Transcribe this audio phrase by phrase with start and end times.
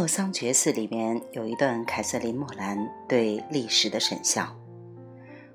[0.00, 4.56] 洛桑觉寺里面有一段凯瑟琳·莫兰对历史的审笑。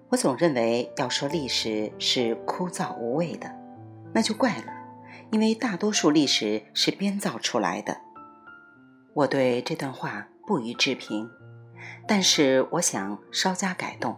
[0.10, 3.52] 我总认为要说历史是枯燥无味的，
[4.14, 4.66] 那就怪了，
[5.32, 7.98] 因为大多数历史是编造出来的。
[9.16, 11.28] 我对这段话不予置评，
[12.08, 14.16] 但是我想稍加改动。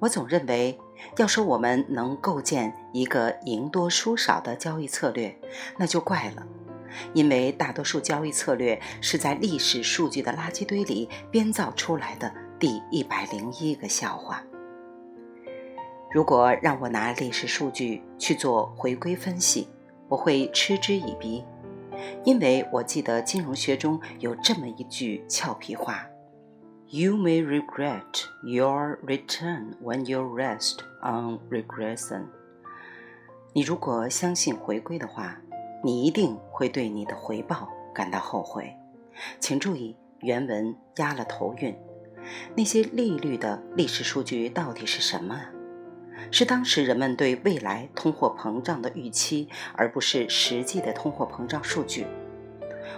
[0.00, 0.76] 我总认为，
[1.18, 5.38] 要说我们能构建一个赢多输少的交易策略，
[5.78, 6.44] 那就怪了。
[7.12, 14.42] 因为大多数交易策略是在历史数据的垃圾堆里编造出来的第一百零一个笑话。
[16.10, 19.68] 如果让我拿历史数据去做回归分析，
[20.08, 21.44] 我会嗤之以鼻，
[22.24, 26.06] 因为我记得金融学中有这么一句俏皮话
[26.86, 32.26] ：“You may regret your return when you rest on regression。”
[33.52, 35.40] 你如果相信回归的话。
[35.84, 38.74] 你一定会对你的回报感到后悔，
[39.38, 41.76] 请注意原文压了头韵。
[42.56, 45.38] 那些利率的历史数据到底是什么？
[46.30, 52.06] 是当时人们对未来通货膨胀的预期，而不是实际的通货膨胀数据。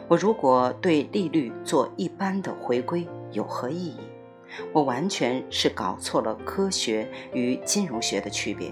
[0.07, 3.97] 我如果对利率做一般的回归，有何意义？
[4.73, 8.71] 我完全是搞错了科学与金融学的区别。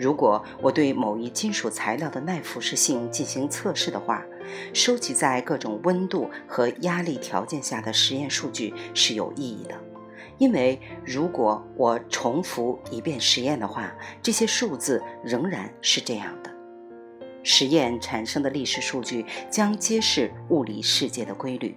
[0.00, 4.24] 如果我对某一金属材料的耐腐蚀性进行测试的话，
[4.72, 9.74] 收集在各种温度和压力条件下的实验数据是有意义的，
[10.38, 16.50] 因为如果我重复一遍实验的话，这些数字仍然是这样的。
[17.42, 21.76] 实验产生的历史数据将揭示物理世界的规律，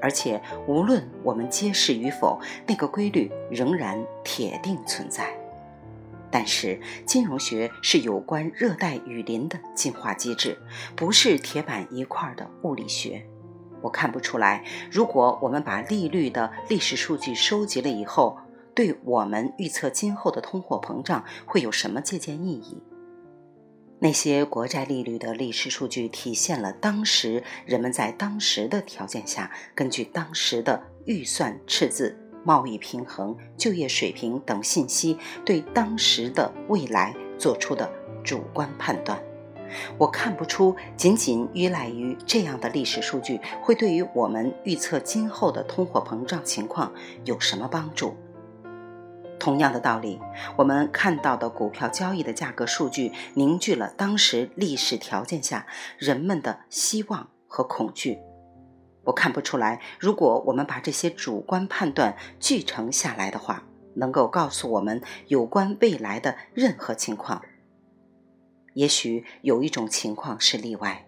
[0.00, 5.28] 而且无论我们揭示与否，那个规律仍然铁定存在。
[6.30, 10.58] 但是，金融学是有关热带雨林的进化机制，
[10.96, 13.26] 不是铁板一块的物理学。
[13.82, 18.38] 我看不出来，如果我们把利率的历史数据收集了以后，
[18.74, 22.82] 对我们预测今后的通货膨胀会有什么借鉴意义？
[23.98, 32.18] 那些国债利率的历史数据体现了当时人们在当时的条件下，根据当时的预算赤字。
[32.46, 37.90] 贸易平衡、就业水平等信息对当时的未来做出的
[38.22, 39.20] 主观判断，
[39.98, 46.92] 我看不出仅仅依赖于这样的历史数据会对于我们预测今后的通货膨胀情况
[47.24, 48.14] 有什么帮助。
[49.40, 50.20] 同样的道理，
[50.56, 55.66] 我们看到的股票交易的价格数据凝聚了当时历史条件下
[55.98, 58.18] 人们的希望和恐惧。
[59.06, 67.42] 我看不出来，如果我们把这些主观判断聚成下来的话，能够告诉我们有关未来的任何情况。
[68.74, 71.06] 也许有一种情况是例外，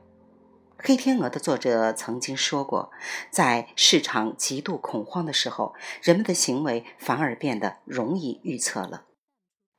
[0.87, 2.91] 《黑天鹅》的作者曾经说过，
[3.31, 9.05] 在市场极度恐慌的时候，人们的行为反而变得容易预测了。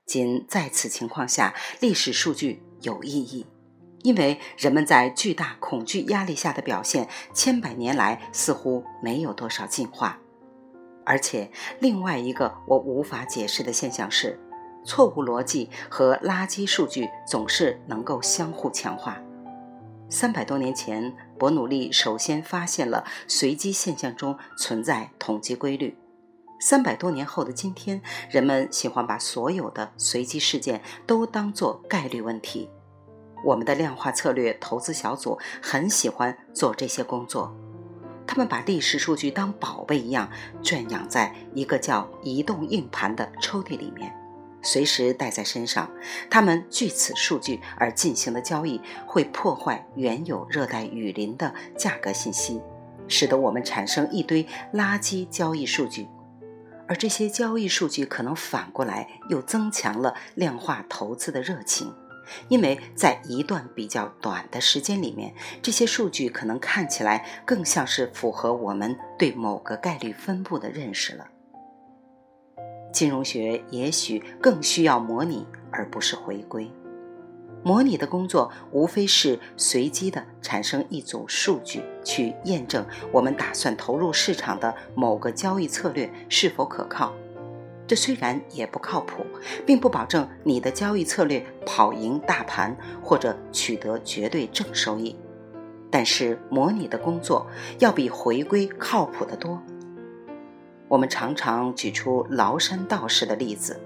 [0.06, 3.48] 仅在此情况下，历史数据有意义。
[4.04, 10.18] 因为人们在巨大恐惧压力下的表现，千百年来似乎没有多少进化。
[11.06, 14.40] 而且，另外一个我无法解释的现象是，
[14.86, 19.20] 错误逻辑和垃圾数据总是能够相互强化。
[20.08, 25.98] 三百多年前，伯努利首先发现了随机现象中存在统计规律。
[26.60, 32.70] 三百多年后的今天，人们喜欢把所有的随机事件都当作概率问题。
[33.44, 37.56] 我们的量化策略投资小组很喜欢做这些工作，
[38.28, 40.30] 他们把历史数据当宝贝一样
[40.62, 44.14] 圈养在一个叫移动硬盘的抽屉里面，
[44.62, 45.90] 随时带在身上。
[46.30, 52.62] 他们据此数据而进行的交易会破坏原有热带雨林的价格信息，
[53.08, 56.08] 使得我们产生一堆垃圾交易数据，
[56.88, 61.94] 而这些交易数据可能反过来又增强了量化投资的热情。
[62.48, 71.28] 因为在一段比较短的时间里面，这些数据可能看起来更像是符合我们对某个概率分布的认识了。
[72.92, 76.72] 金融学也许更需要模拟，而不是回归。
[77.62, 87.14] 模拟的工作无非是随机的产生一组数据，去验证我们打算投入市场的某个交易策略是否可靠。
[87.90, 89.26] 这虽然也不靠谱，
[89.66, 95.16] 并不保证你的交易策略跑赢大盘或者取得绝对正收益，
[95.90, 97.48] 但是模拟的工作
[97.80, 99.60] 要比回归靠谱得多。
[100.88, 103.80] 我们常常举出崂山道士的例子，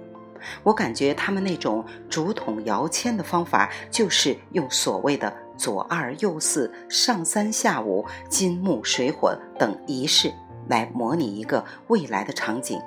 [0.63, 10.29] 我感觉他们那种竹筒摇签的方法，就是用所谓的左二右四、上三下五、金木水火等仪式
[10.67, 12.81] 来模拟一个未来的场景，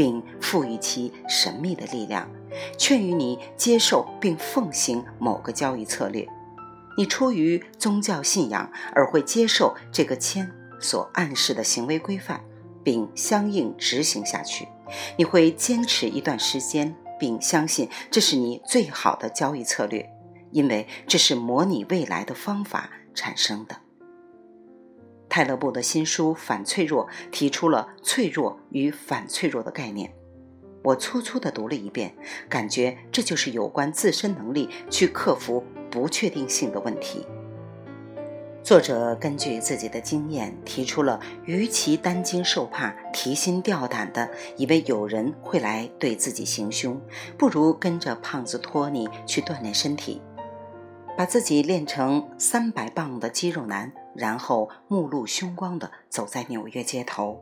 [0.00, 2.26] 并赋予其神秘的力量，
[2.78, 6.26] 劝喻你接受并奉行某个交易策略。
[6.96, 10.50] 你出于宗教信仰而会接受这个签
[10.80, 12.42] 所暗示的行为规范，
[12.82, 14.66] 并相应执行下去。
[15.18, 20.10] 你会坚持一段时间，并相信这是你最好的交易策略，
[20.50, 23.76] 因为这是模拟未来的方法产生的。
[25.30, 30.12] 泰勒布的新书《反脆弱》提出了脆弱与反脆弱的概念。
[30.82, 32.14] 我粗粗地读了一遍，
[32.48, 37.24] 感觉这就是有关自身能力去克服不确定性的问题。
[38.62, 47.00] 作者根据自己的经验提出了：与其担惊受怕、提心吊胆的以为有人会来对自己行凶，
[47.38, 50.20] 不如跟着胖子托尼去锻炼身体，
[51.20, 57.38] 把自己练成三百磅的肌肉男，然后目露凶光地走在纽约街头。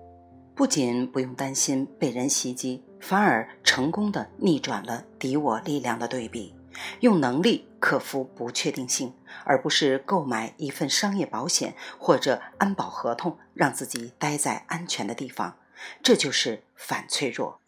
[0.56, 6.56] 不仅不用担心被人袭击，反而成功的逆转了敌我力量的对比，
[6.98, 9.14] 用能力克服不确定性，
[9.44, 15.56] 而不是购买一份商业保险或者安保合同，让自己待在安全的地方。
[16.02, 17.60] 这就是反脆弱。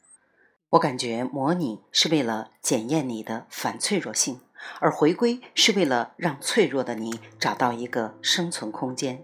[0.70, 4.40] 我感觉模拟是为了检验你的反脆弱性，
[4.80, 9.22] 而回归是为了让脆弱的你找到一个生存空间。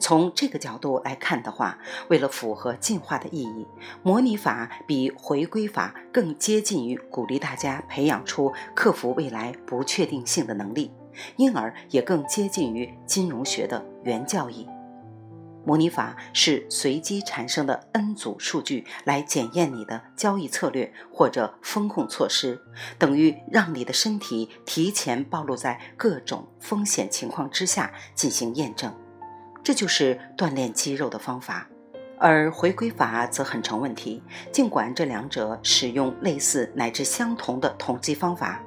[0.00, 3.66] 从这个角度来看的话，为了符合进化的意义，
[4.02, 10.90] 模拟法比回归法更接近于鼓励大家培养出克服未来不确定性的能力，
[11.36, 14.68] 因而也更接近于金融学的原教义。
[15.68, 22.58] 模拟法是随机产生的 n 组数据来检验你的交易策略或者风控措施，
[22.98, 28.90] 等于让你的身体提前暴露在各种风险情况之下进行验证。
[29.62, 31.68] 这就是锻炼肌肉的方法，
[32.18, 34.22] 而回归法则很成问题。
[34.50, 38.64] 尽管这两者使用类似乃至相同的统计方法，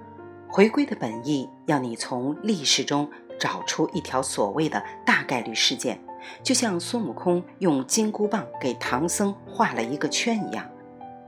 [0.47, 3.09] 回归的本意要你从历史中
[3.39, 5.99] 找出一条所谓的大概率事件，
[6.43, 10.69] 就像孙悟空用金箍棒给唐僧画了一个圈一样，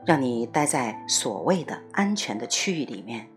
[0.06, 3.28] 让你待在所谓的安全的区域里面。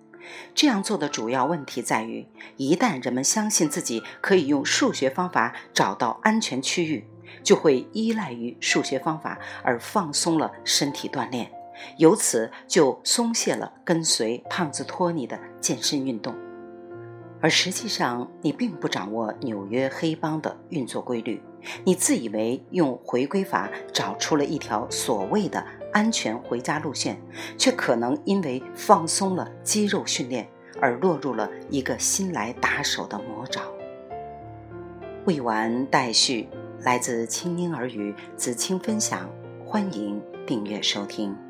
[0.55, 2.27] 这样做的主要问题在于，
[2.57, 7.07] 一旦人们相信自己可以用数学方法找到安全区域，
[7.45, 11.49] 就会依赖于数学方法而放松了身体锻炼，
[11.99, 16.35] 由此就松懈了跟随胖子托尼的健身运动。
[17.41, 21.43] 而实际上，你并不掌握纽约黑帮的运作规律，
[21.85, 25.65] 你自以为用回归法找出了一条所谓的。
[25.93, 27.19] 安全回家路线，
[27.57, 30.47] 却可能因为放松了肌肉训练
[30.79, 33.63] 而落入了一个新来打手的魔爪。
[35.25, 36.51] 未完待续，
[36.83, 39.27] 来自清音儿语子清分享，
[39.65, 41.46] 欢迎订阅收听。